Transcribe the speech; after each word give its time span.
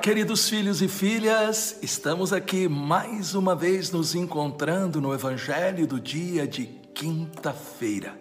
queridos 0.00 0.48
filhos 0.48 0.80
e 0.80 0.88
filhas, 0.88 1.76
estamos 1.82 2.32
aqui 2.32 2.66
mais 2.66 3.34
uma 3.34 3.54
vez 3.54 3.90
nos 3.90 4.14
encontrando 4.14 4.98
no 4.98 5.12
Evangelho 5.12 5.86
do 5.86 6.00
dia 6.00 6.48
de 6.48 6.64
quinta-feira. 6.94 8.18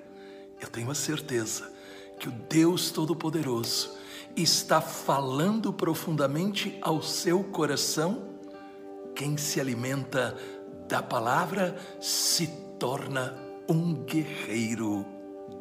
Eu 0.60 0.68
tenho 0.68 0.92
a 0.92 0.96
certeza 0.96 1.72
que 2.20 2.28
o 2.28 2.32
Deus 2.32 2.92
Todo-Poderoso 2.92 3.96
está 4.36 4.82
falando 4.82 5.72
profundamente 5.72 6.78
ao 6.82 7.02
seu 7.02 7.46
coração. 7.46 8.28
Quem 9.16 9.38
se 9.38 9.62
alimenta 9.62 10.38
da 10.86 11.02
palavra 11.02 11.78
se 12.02 12.48
torna 12.78 13.38
um 13.70 13.94
guerreiro 14.04 15.06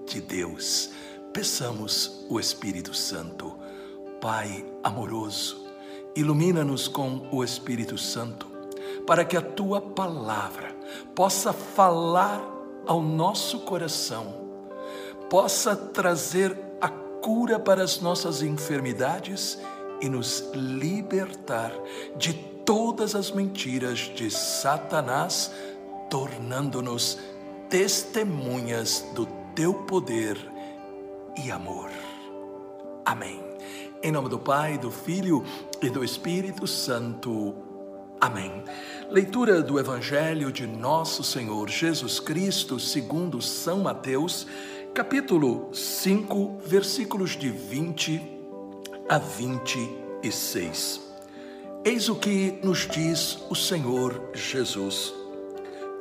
de 0.05 0.20
Deus. 0.20 0.91
Peçamos 1.32 2.27
o 2.28 2.41
Espírito 2.41 2.92
Santo, 2.92 3.56
Pai 4.20 4.66
amoroso 4.82 5.67
Ilumina-nos 6.14 6.88
com 6.88 7.28
o 7.30 7.44
Espírito 7.44 7.96
Santo, 7.96 8.46
para 9.06 9.24
que 9.24 9.36
a 9.36 9.42
tua 9.42 9.80
palavra 9.80 10.74
possa 11.14 11.52
falar 11.52 12.42
ao 12.86 13.02
nosso 13.02 13.60
coração, 13.60 14.34
possa 15.28 15.76
trazer 15.76 16.56
a 16.80 16.88
cura 16.88 17.58
para 17.58 17.82
as 17.82 18.00
nossas 18.00 18.42
enfermidades 18.42 19.58
e 20.00 20.08
nos 20.08 20.50
libertar 20.54 21.72
de 22.16 22.32
todas 22.64 23.14
as 23.14 23.30
mentiras 23.30 23.98
de 24.14 24.30
Satanás, 24.30 25.50
tornando-nos 26.10 27.18
testemunhas 27.68 29.05
do 29.14 29.27
teu 29.55 29.74
poder 29.74 30.38
e 31.44 31.50
amor. 31.50 31.90
Amém. 33.05 33.47
Em 34.00 34.12
nome 34.12 34.28
do 34.28 34.38
Pai, 34.38 34.78
do 34.78 34.92
Filho 34.92 35.44
e 35.82 35.91
do 35.91 36.04
Espírito 36.04 36.68
Santo. 36.68 37.52
Amém. 38.20 38.62
Leitura 39.10 39.60
do 39.60 39.77
Evangelho 39.77 40.52
de 40.52 40.68
Nosso 40.68 41.24
Senhor 41.24 41.68
Jesus 41.68 42.20
Cristo, 42.20 42.78
segundo 42.78 43.42
São 43.42 43.80
Mateus, 43.80 44.46
capítulo 44.94 45.74
5, 45.74 46.60
versículos 46.64 47.36
de 47.36 47.50
20 47.50 48.22
a 49.08 49.18
26. 49.18 51.00
Eis 51.84 52.08
o 52.08 52.14
que 52.14 52.56
nos 52.62 52.86
diz 52.86 53.38
o 53.50 53.56
Senhor 53.56 54.30
Jesus. 54.33 55.12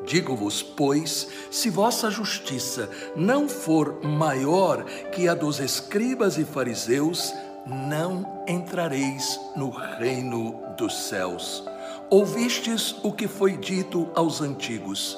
Digo-vos, 0.06 0.61
pois, 0.61 1.28
se 1.50 1.72
vossa 1.72 2.11
justiça 2.11 2.89
não 3.16 3.50
for 3.50 4.04
maior 4.04 4.84
que 5.11 5.28
a 5.28 5.34
dos 5.34 5.59
escribas 5.59 6.38
e 6.38 6.45
fariseus, 6.45 7.34
não 7.68 8.44
entrareis 8.48 9.40
no 9.56 9.70
reino 9.70 10.62
dos 10.78 11.08
céus. 11.08 11.64
Ouvistes 12.10 12.96
o 13.04 13.12
que 13.12 13.28
foi 13.28 13.58
dito 13.58 14.10
aos 14.16 14.42
antigos: 14.42 15.18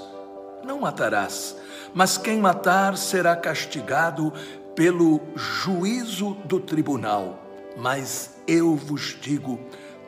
Não 0.64 0.80
matarás, 0.80 1.56
mas 1.94 2.18
quem 2.18 2.40
matar 2.40 2.98
será 2.98 3.36
castigado 3.36 4.34
pelo 4.76 5.22
juízo 5.36 6.36
do 6.46 6.60
tribunal. 6.60 7.40
Mas 7.78 8.36
eu 8.48 8.76
vos 8.76 9.18
digo: 9.22 9.60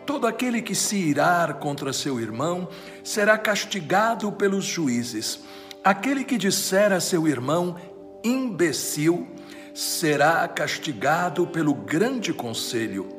todo 0.05 0.25
aquele 0.25 0.61
que 0.61 0.73
se 0.73 0.95
irar 0.95 1.55
contra 1.55 1.93
seu 1.93 2.19
irmão 2.19 2.67
será 3.03 3.37
castigado 3.37 4.31
pelos 4.31 4.65
juízes. 4.65 5.39
Aquele 5.83 6.23
que 6.23 6.37
disser 6.37 6.91
a 6.91 6.99
seu 6.99 7.27
irmão, 7.27 7.75
imbecil, 8.23 9.27
será 9.73 10.47
castigado 10.47 11.47
pelo 11.47 11.73
grande 11.73 12.33
conselho. 12.33 13.09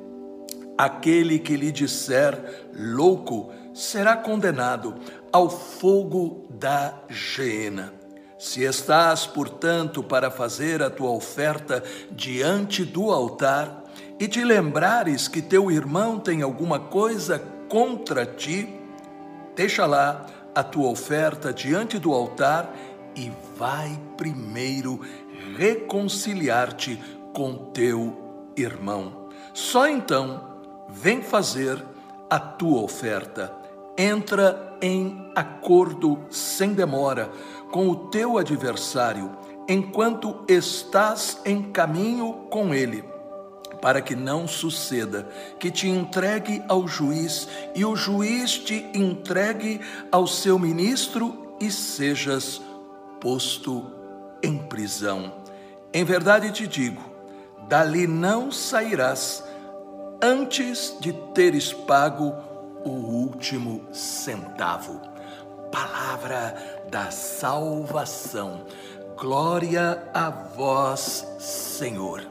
Aquele 0.76 1.38
que 1.38 1.56
lhe 1.56 1.70
disser 1.70 2.68
louco 2.74 3.52
será 3.74 4.16
condenado 4.16 4.94
ao 5.32 5.48
fogo 5.48 6.46
da 6.50 6.94
geena. 7.08 7.92
Se 8.38 8.64
estás, 8.64 9.26
portanto, 9.26 10.02
para 10.02 10.30
fazer 10.30 10.82
a 10.82 10.90
tua 10.90 11.10
oferta 11.10 11.82
diante 12.10 12.84
do 12.84 13.10
altar 13.10 13.84
e 14.18 14.26
te 14.26 14.42
lembrares 14.42 15.28
que 15.28 15.40
teu 15.40 15.70
irmão 15.70 16.18
tem 16.18 16.42
alguma 16.42 16.80
coisa 16.80 17.40
contra 17.68 18.26
ti, 18.26 18.68
deixa 19.54 19.86
lá 19.86 20.26
a 20.54 20.62
tua 20.62 20.88
oferta 20.88 21.52
diante 21.52 21.98
do 21.98 22.12
altar 22.12 22.74
e 23.14 23.30
vai 23.56 23.98
primeiro 24.16 25.00
reconciliar-te 25.56 27.00
com 27.32 27.70
teu 27.72 28.52
irmão. 28.56 29.28
Só 29.54 29.88
então 29.88 30.52
vem 30.88 31.22
fazer 31.22 31.82
a 32.28 32.38
tua 32.38 32.82
oferta. 32.82 33.52
Entra 33.96 34.76
em 34.80 35.30
acordo 35.34 36.18
sem 36.30 36.72
demora 36.72 37.30
com 37.70 37.88
o 37.88 38.08
teu 38.08 38.38
adversário, 38.38 39.30
enquanto 39.68 40.44
estás 40.48 41.38
em 41.44 41.62
caminho 41.62 42.46
com 42.50 42.74
ele, 42.74 43.04
para 43.80 44.00
que 44.00 44.14
não 44.14 44.48
suceda 44.48 45.28
que 45.58 45.70
te 45.70 45.88
entregue 45.88 46.62
ao 46.68 46.86
juiz 46.88 47.48
e 47.74 47.84
o 47.84 47.94
juiz 47.94 48.58
te 48.58 48.86
entregue 48.94 49.80
ao 50.10 50.26
seu 50.26 50.58
ministro 50.58 51.56
e 51.60 51.70
sejas 51.70 52.60
posto 53.20 53.86
em 54.42 54.58
prisão. 54.58 55.41
Em 55.94 56.04
verdade 56.04 56.50
te 56.50 56.66
digo: 56.66 57.02
dali 57.68 58.06
não 58.06 58.50
sairás 58.50 59.44
antes 60.22 60.96
de 61.00 61.12
teres 61.34 61.72
pago 61.72 62.34
o 62.84 62.90
último 62.90 63.84
centavo. 63.92 65.00
Palavra 65.70 66.84
da 66.90 67.10
salvação. 67.10 68.64
Glória 69.16 70.02
a 70.12 70.30
vós, 70.30 71.26
Senhor. 71.38 72.22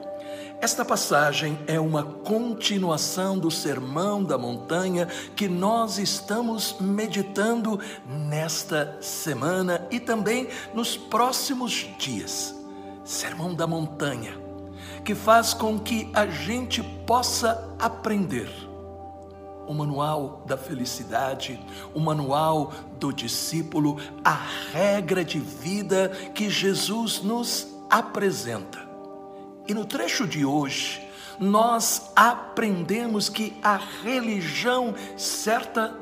Esta 0.60 0.86
passagem 0.86 1.58
é 1.66 1.80
uma 1.80 2.04
continuação 2.04 3.40
do 3.40 3.50
Sermão 3.50 4.24
da 4.24 4.38
Montanha 4.38 5.08
que 5.36 5.48
nós 5.48 5.98
estamos 5.98 6.76
meditando 6.80 7.80
nesta 8.06 8.98
semana 9.02 9.88
e 9.90 10.00
também 10.00 10.48
nos 10.74 10.96
próximos 10.96 11.88
dias. 11.98 12.61
Sermão 13.04 13.54
da 13.54 13.66
Montanha, 13.66 14.34
que 15.04 15.16
faz 15.16 15.54
com 15.54 15.80
que 15.80 16.10
a 16.14 16.28
gente 16.28 16.84
possa 17.06 17.76
aprender 17.80 18.50
o 19.68 19.74
manual 19.74 20.44
da 20.46 20.58
felicidade, 20.58 21.60
o 21.94 22.00
manual 22.00 22.74
do 23.00 23.12
discípulo, 23.12 23.98
a 24.24 24.38
regra 24.72 25.24
de 25.24 25.40
vida 25.40 26.10
que 26.36 26.50
Jesus 26.50 27.22
nos 27.22 27.68
apresenta. 27.90 28.80
E 29.68 29.74
no 29.74 29.86
trecho 29.86 30.28
de 30.28 30.46
hoje, 30.46 31.02
nós 31.40 32.12
aprendemos 32.16 33.30
que 33.30 33.58
a 33.64 33.78
religião 34.04 34.94
certa 35.18 35.96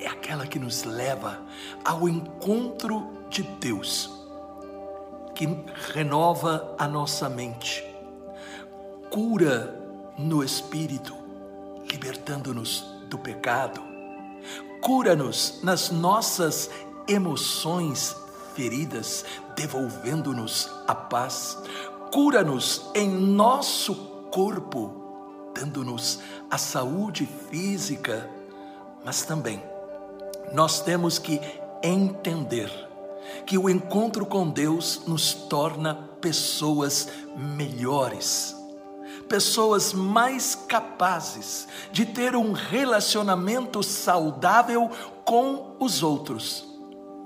é 0.00 0.06
aquela 0.06 0.46
que 0.46 0.58
nos 0.58 0.82
leva 0.84 1.40
ao 1.84 2.08
encontro 2.08 3.08
de 3.30 3.42
Deus 3.42 4.19
que 5.40 5.48
renova 5.94 6.74
a 6.78 6.86
nossa 6.86 7.26
mente, 7.26 7.82
cura 9.08 9.74
no 10.18 10.44
espírito, 10.44 11.16
libertando-nos 11.90 12.84
do 13.08 13.16
pecado, 13.16 13.80
cura-nos 14.82 15.60
nas 15.62 15.90
nossas 15.90 16.68
emoções 17.08 18.14
feridas, 18.54 19.24
devolvendo-nos 19.56 20.68
a 20.86 20.94
paz, 20.94 21.56
cura-nos 22.12 22.90
em 22.94 23.08
nosso 23.08 23.94
corpo, 24.30 24.92
dando-nos 25.54 26.20
a 26.50 26.58
saúde 26.58 27.26
física, 27.48 28.28
mas 29.02 29.22
também 29.22 29.62
nós 30.52 30.82
temos 30.82 31.18
que 31.18 31.40
entender 31.82 32.89
que 33.46 33.58
o 33.58 33.68
encontro 33.68 34.24
com 34.26 34.48
Deus 34.48 35.02
nos 35.06 35.34
torna 35.34 35.94
pessoas 36.20 37.08
melhores, 37.36 38.54
pessoas 39.28 39.92
mais 39.92 40.54
capazes 40.54 41.66
de 41.92 42.04
ter 42.04 42.36
um 42.36 42.52
relacionamento 42.52 43.82
saudável 43.82 44.90
com 45.24 45.76
os 45.78 46.02
outros, 46.02 46.66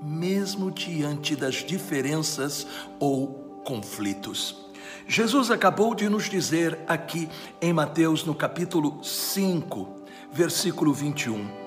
mesmo 0.01 0.71
diante 0.71 1.35
das 1.35 1.55
diferenças 1.55 2.65
ou 2.99 3.61
conflitos. 3.63 4.63
Jesus 5.07 5.51
acabou 5.51 5.93
de 5.93 6.09
nos 6.09 6.29
dizer 6.29 6.79
aqui 6.87 7.29
em 7.61 7.73
Mateus, 7.73 8.23
no 8.23 8.33
capítulo 8.33 9.03
5, 9.03 10.05
versículo 10.31 10.93
21 10.93 11.64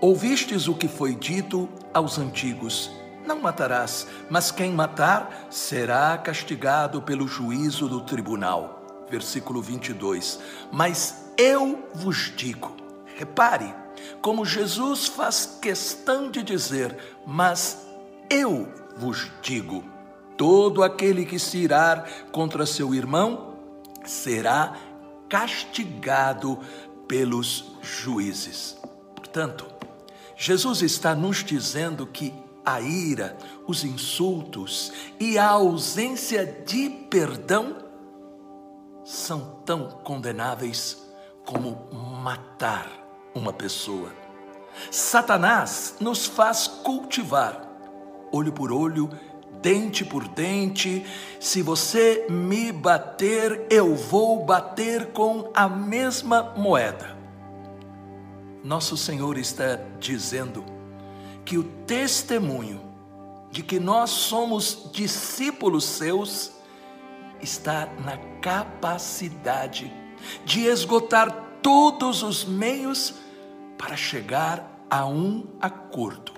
Ouvistes 0.00 0.68
o 0.68 0.74
que 0.74 0.88
foi 0.88 1.14
dito 1.14 1.68
aos 1.94 2.18
antigos: 2.18 2.90
Não 3.26 3.40
matarás, 3.40 4.06
mas 4.28 4.50
quem 4.50 4.70
matar 4.70 5.46
será 5.50 6.18
castigado 6.18 7.00
pelo 7.00 7.26
juízo 7.26 7.88
do 7.88 8.02
tribunal. 8.02 9.06
versículo 9.08 9.62
22. 9.62 10.40
Mas 10.70 11.30
eu 11.38 11.88
vos 11.94 12.32
digo, 12.36 12.76
repare, 13.16 13.74
como 14.20 14.44
Jesus 14.44 15.06
faz 15.06 15.58
questão 15.62 16.30
de 16.30 16.42
dizer, 16.42 16.96
mas 17.26 17.86
eu 18.28 18.68
vos 18.98 19.30
digo: 19.40 19.82
todo 20.36 20.82
aquele 20.82 21.24
que 21.24 21.38
se 21.38 21.56
irar 21.56 22.06
contra 22.32 22.66
seu 22.66 22.94
irmão 22.94 23.54
será 24.04 24.76
castigado 25.28 26.58
pelos 27.08 27.72
juízes. 27.80 28.76
Portanto, 29.14 29.75
Jesus 30.36 30.82
está 30.82 31.14
nos 31.14 31.42
dizendo 31.42 32.06
que 32.06 32.32
a 32.64 32.80
ira, 32.80 33.36
os 33.66 33.84
insultos 33.84 34.92
e 35.18 35.38
a 35.38 35.48
ausência 35.48 36.44
de 36.66 36.90
perdão 37.08 37.76
são 39.04 39.62
tão 39.64 39.88
condenáveis 40.02 40.98
como 41.44 41.88
matar 42.22 42.90
uma 43.34 43.52
pessoa. 43.52 44.12
Satanás 44.90 45.96
nos 46.00 46.26
faz 46.26 46.66
cultivar 46.66 47.66
olho 48.32 48.52
por 48.52 48.72
olho, 48.72 49.08
dente 49.62 50.04
por 50.04 50.28
dente. 50.28 51.04
Se 51.40 51.62
você 51.62 52.26
me 52.28 52.72
bater, 52.72 53.66
eu 53.70 53.94
vou 53.94 54.44
bater 54.44 55.12
com 55.12 55.50
a 55.54 55.68
mesma 55.68 56.54
moeda. 56.56 57.15
Nosso 58.66 58.96
Senhor 58.96 59.38
está 59.38 59.78
dizendo 60.00 60.64
que 61.44 61.56
o 61.56 61.62
testemunho 61.62 62.80
de 63.48 63.62
que 63.62 63.78
nós 63.78 64.10
somos 64.10 64.90
discípulos 64.92 65.84
seus 65.84 66.50
está 67.40 67.86
na 68.04 68.16
capacidade 68.40 69.94
de 70.44 70.62
esgotar 70.62 71.60
todos 71.62 72.24
os 72.24 72.44
meios 72.44 73.14
para 73.78 73.96
chegar 73.96 74.84
a 74.90 75.06
um 75.06 75.46
acordo, 75.60 76.32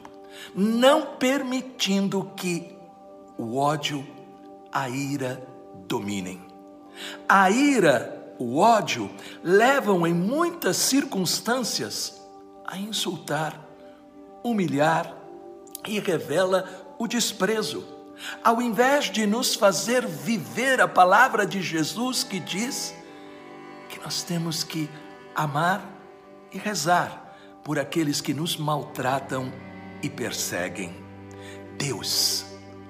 não 0.54 1.16
permitindo 1.16 2.30
que 2.36 2.76
o 3.38 3.56
ódio, 3.56 4.06
a 4.70 4.86
ira 4.86 5.42
dominem. 5.86 6.42
A 7.26 7.50
ira, 7.50 8.34
o 8.38 8.58
ódio 8.58 9.10
levam 9.42 10.06
em 10.06 10.12
muitas 10.12 10.76
circunstâncias 10.76 12.17
a 12.68 12.76
insultar, 12.76 13.58
humilhar 14.44 15.12
e 15.86 15.98
revela 15.98 16.68
o 16.98 17.08
desprezo. 17.08 17.82
Ao 18.44 18.60
invés 18.60 19.06
de 19.06 19.26
nos 19.26 19.54
fazer 19.54 20.06
viver 20.06 20.82
a 20.82 20.86
palavra 20.86 21.46
de 21.46 21.62
Jesus 21.62 22.22
que 22.22 22.38
diz 22.38 22.94
que 23.88 23.98
nós 24.00 24.22
temos 24.22 24.62
que 24.62 24.86
amar 25.34 25.82
e 26.52 26.58
rezar 26.58 27.34
por 27.64 27.78
aqueles 27.78 28.20
que 28.20 28.34
nos 28.34 28.58
maltratam 28.58 29.50
e 30.02 30.10
perseguem. 30.10 30.94
Deus 31.78 32.44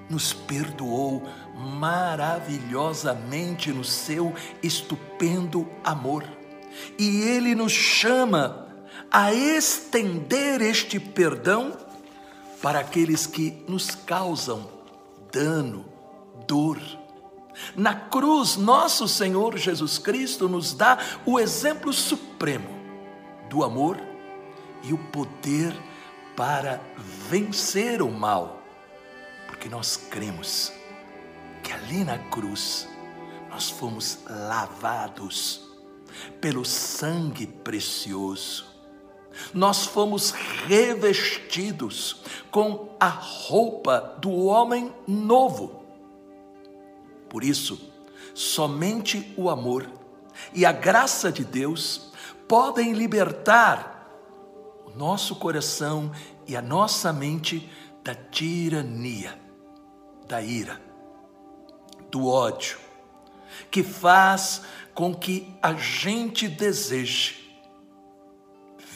nos 0.09 0.33
perdoou 0.33 1.23
maravilhosamente 1.55 3.71
no 3.71 3.85
seu 3.85 4.35
estupendo 4.61 5.65
amor. 5.85 6.25
E 6.97 7.21
Ele 7.21 7.55
nos 7.55 7.71
chama 7.71 8.68
a 9.11 9.33
estender 9.33 10.61
este 10.61 10.99
perdão 10.99 11.77
para 12.61 12.79
aqueles 12.79 13.25
que 13.25 13.63
nos 13.67 13.95
causam 13.95 14.69
dano, 15.31 15.85
dor. 16.47 16.79
Na 17.75 17.93
cruz, 17.93 18.55
nosso 18.55 19.07
Senhor 19.07 19.57
Jesus 19.57 19.97
Cristo 19.97 20.47
nos 20.47 20.73
dá 20.73 20.97
o 21.25 21.39
exemplo 21.39 21.91
supremo 21.91 22.69
do 23.49 23.63
amor 23.63 23.99
e 24.83 24.93
o 24.93 24.97
poder 24.97 25.73
para 26.35 26.79
vencer 27.29 28.01
o 28.01 28.09
mal, 28.09 28.61
porque 29.47 29.67
nós 29.67 29.97
cremos 29.97 30.71
que 31.61 31.73
ali 31.73 32.03
na 32.03 32.17
cruz 32.17 32.87
nós 33.49 33.69
fomos 33.69 34.19
lavados 34.25 35.67
pelo 36.39 36.63
sangue 36.63 37.45
precioso 37.45 38.68
nós 39.53 39.85
fomos 39.85 40.31
revestidos 40.31 42.21
com 42.51 42.95
a 42.99 43.07
roupa 43.07 44.17
do 44.19 44.31
homem 44.45 44.93
novo. 45.07 45.83
Por 47.29 47.43
isso, 47.43 47.79
somente 48.33 49.33
o 49.37 49.49
amor 49.49 49.87
e 50.53 50.65
a 50.65 50.71
graça 50.71 51.31
de 51.31 51.43
Deus 51.43 52.11
podem 52.47 52.93
libertar 52.93 54.07
o 54.85 54.97
nosso 54.97 55.35
coração 55.35 56.11
e 56.47 56.55
a 56.55 56.61
nossa 56.61 57.13
mente 57.13 57.69
da 58.03 58.15
tirania, 58.15 59.39
da 60.27 60.41
ira, 60.41 60.81
do 62.09 62.27
ódio, 62.27 62.79
que 63.69 63.83
faz 63.83 64.63
com 64.93 65.13
que 65.13 65.53
a 65.61 65.73
gente 65.73 66.47
deseje 66.47 67.38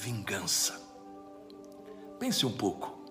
vingança. 0.03 0.81
Pense 2.19 2.45
um 2.45 2.51
pouco. 2.51 3.01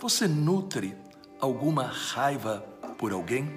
Você 0.00 0.26
nutre 0.26 0.96
alguma 1.40 1.84
raiva 1.84 2.60
por 2.98 3.12
alguém? 3.12 3.48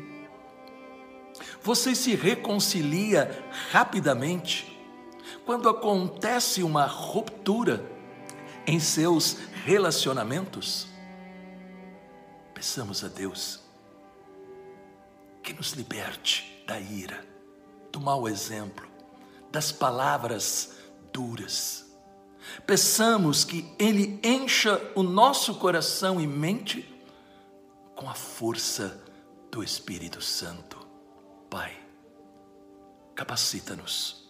Você 1.64 1.96
se 1.96 2.16
reconcilia 2.16 3.44
rapidamente 3.72 4.80
quando 5.44 5.68
acontece 5.68 6.62
uma 6.62 6.86
ruptura 6.86 7.84
em 8.68 8.80
seus 8.80 9.38
relacionamentos? 9.66 10.88
Peçamos 12.54 13.04
a 13.04 13.08
Deus 13.08 13.60
que 15.42 15.52
nos 15.52 15.72
liberte 15.72 16.64
da 16.68 16.80
ira, 16.80 17.26
do 17.92 18.00
mau 18.00 18.30
exemplo, 18.30 18.88
das 19.52 19.72
palavras 19.72 20.74
duras 21.12 21.85
Peçamos 22.66 23.44
que 23.44 23.66
Ele 23.78 24.20
encha 24.24 24.82
o 24.96 25.04
nosso 25.04 25.56
coração 25.56 26.20
e 26.20 26.28
mente 26.28 26.94
com 27.96 28.10
a 28.10 28.14
força 28.14 29.02
do 29.52 29.64
Espírito 29.64 30.22
Santo. 30.22 30.78
Pai, 31.50 31.78
capacita-nos 33.16 34.26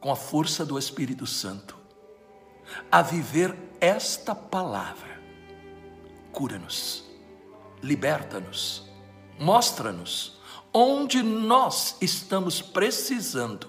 com 0.00 0.10
a 0.10 0.16
força 0.16 0.64
do 0.64 0.78
Espírito 0.78 1.26
Santo 1.26 1.76
a 2.90 3.02
viver 3.02 3.56
esta 3.80 4.34
palavra. 4.34 5.20
Cura-nos, 6.32 7.04
liberta-nos, 7.82 8.88
mostra-nos 9.38 10.38
onde 10.72 11.22
nós 11.22 11.96
estamos 12.00 12.62
precisando 12.62 13.68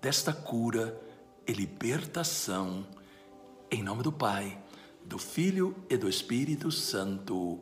desta 0.00 0.32
cura 0.32 0.98
e 1.46 1.52
libertação. 1.52 2.86
Em 3.70 3.82
nome 3.82 4.02
do 4.02 4.12
Pai, 4.12 4.58
do 5.04 5.18
Filho 5.18 5.74
e 5.88 5.96
do 5.96 6.08
Espírito 6.08 6.70
Santo. 6.72 7.60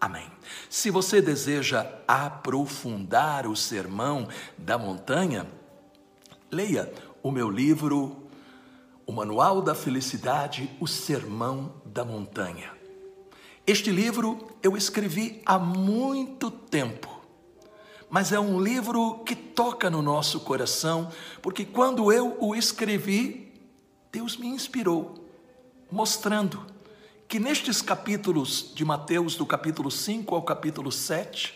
Amém. 0.00 0.30
Se 0.70 0.90
você 0.90 1.20
deseja 1.20 1.90
aprofundar 2.06 3.46
o 3.46 3.56
sermão 3.56 4.28
da 4.56 4.78
montanha, 4.78 5.46
leia 6.50 6.92
o 7.22 7.30
meu 7.30 7.50
livro, 7.50 8.24
O 9.04 9.12
Manual 9.12 9.60
da 9.60 9.74
Felicidade, 9.74 10.70
o 10.78 10.86
Sermão 10.86 11.74
da 11.84 12.04
Montanha. 12.04 12.70
Este 13.66 13.90
livro 13.90 14.48
eu 14.62 14.76
escrevi 14.76 15.42
há 15.44 15.58
muito 15.58 16.50
tempo 16.50 17.17
mas 18.10 18.32
é 18.32 18.40
um 18.40 18.60
livro 18.60 19.18
que 19.24 19.36
toca 19.36 19.90
no 19.90 20.00
nosso 20.00 20.40
coração, 20.40 21.10
porque 21.42 21.64
quando 21.64 22.12
eu 22.12 22.36
o 22.40 22.54
escrevi, 22.54 23.52
Deus 24.10 24.36
me 24.36 24.46
inspirou, 24.46 25.28
mostrando 25.90 26.64
que 27.26 27.38
nestes 27.38 27.82
capítulos 27.82 28.72
de 28.74 28.84
Mateus, 28.84 29.36
do 29.36 29.44
capítulo 29.44 29.90
5 29.90 30.34
ao 30.34 30.42
capítulo 30.42 30.90
7, 30.90 31.54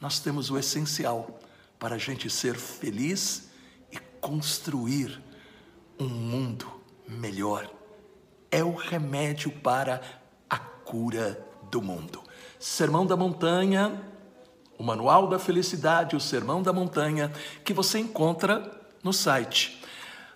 nós 0.00 0.20
temos 0.20 0.50
o 0.50 0.58
essencial 0.58 1.40
para 1.78 1.96
a 1.96 1.98
gente 1.98 2.30
ser 2.30 2.54
feliz 2.54 3.50
e 3.90 3.98
construir 4.20 5.20
um 5.98 6.08
mundo 6.08 6.70
melhor. 7.08 7.68
É 8.50 8.62
o 8.62 8.74
remédio 8.74 9.50
para 9.50 10.00
a 10.48 10.58
cura 10.58 11.44
do 11.70 11.82
mundo. 11.82 12.22
Sermão 12.60 13.04
da 13.04 13.16
Montanha, 13.16 14.00
o 14.78 14.82
Manual 14.82 15.26
da 15.26 15.38
Felicidade, 15.38 16.16
o 16.16 16.20
Sermão 16.20 16.62
da 16.62 16.72
Montanha, 16.72 17.32
que 17.64 17.72
você 17.72 17.98
encontra 17.98 18.70
no 19.02 19.12
site 19.12 19.82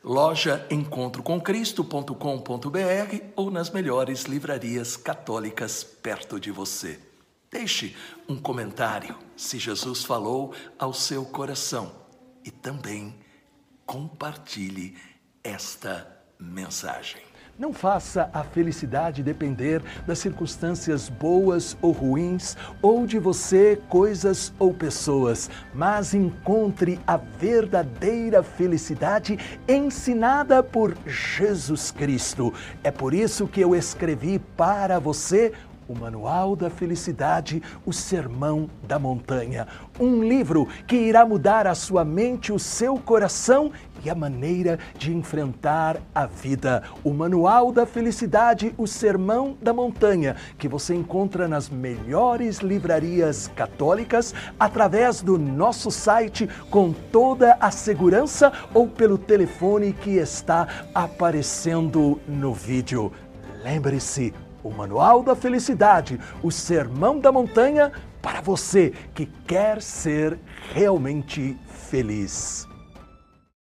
loja 0.07 0.65
encontrocomcristo.com.br 0.71 3.25
ou 3.35 3.51
nas 3.51 3.71
melhores 3.71 4.23
livrarias 4.23 4.97
católicas 4.97 5.83
perto 5.83 6.39
de 6.39 6.53
você. 6.53 7.01
Deixe 7.51 7.97
um 8.29 8.37
comentário 8.37 9.19
se 9.37 9.59
Jesus 9.59 10.05
falou 10.05 10.55
ao 10.79 10.93
seu 10.93 11.25
coração 11.25 11.91
e 12.45 12.53
também 12.53 13.17
compartilhe 13.85 14.97
esta 15.43 16.07
mensagem. 16.39 17.21
Não 17.59 17.73
faça 17.73 18.29
a 18.35 18.43
felicidade 18.43 19.23
depender 19.23 19.83
das 20.07 20.19
circunstâncias 20.19 21.09
boas 21.09 21.75
ou 21.81 21.91
ruins, 21.91 22.55
ou 22.83 23.07
de 23.07 23.19
você, 23.19 23.81
coisas 23.89 24.53
ou 24.59 24.75
pessoas, 24.75 25.49
mas 25.73 26.13
encontre 26.13 27.01
a 27.07 27.17
verdadeira 27.17 28.43
felicidade 28.43 29.39
ensinada 29.67 30.63
por 30.63 30.95
Jesus 31.07 31.91
Cristo. 31.91 32.53
É 32.85 32.91
por 32.91 33.15
isso 33.15 33.49
que 33.49 33.63
eu 33.63 33.75
escrevi 33.75 34.39
para 34.39 34.99
você 34.99 35.55
o 35.89 35.99
Manual 35.99 36.57
da 36.57 36.69
Felicidade, 36.69 37.63
o 37.85 37.93
Sermão 37.93 38.69
da 38.87 38.99
Montanha. 38.99 39.67
Um 39.99 40.23
livro 40.23 40.69
que 40.87 40.97
irá 40.97 41.25
mudar 41.25 41.67
a 41.67 41.75
sua 41.75 42.05
mente, 42.05 42.53
o 42.53 42.59
seu 42.59 42.97
coração 42.99 43.71
e 44.05 44.11
a 44.11 44.15
maneira 44.15 44.79
de 44.99 45.15
enfrentar 45.15 45.97
a 46.15 46.27
vida. 46.27 46.83
O 47.03 47.13
Manual 47.13 47.73
da 47.73 47.87
Felicidade, 47.87 48.75
o 48.77 48.87
Sermão 48.87 49.57
da 49.61 49.73
Montanha, 49.73 50.37
que 50.59 50.69
você 50.69 50.95
encontra 50.95 51.49
nas 51.49 51.69
melhores 51.69 52.59
livrarias 52.59 53.51
católicas, 53.55 54.35
através 54.59 55.23
do 55.23 55.39
nosso 55.39 55.91
site, 55.91 56.49
com 56.71 56.93
toda 56.93 57.57
a 57.61 57.71
segurança 57.71 58.53
ou 58.75 58.87
pelo 58.89 59.19
telefone 59.19 59.93
que 59.93 60.17
está 60.17 60.69
aparecendo 60.95 62.21
no 62.27 62.53
vídeo. 62.53 63.13
Lembre-se, 63.63 64.33
o 64.67 64.73
Manual 64.73 65.23
da 65.23 65.35
Felicidade, 65.35 66.19
o 66.43 66.51
Sermão 66.51 67.21
da 67.21 67.31
Montanha, 67.31 67.93
para 68.21 68.41
você 68.41 68.93
que 69.15 69.27
quer 69.47 69.81
ser 69.81 70.39
realmente 70.73 71.57
feliz. 71.67 72.67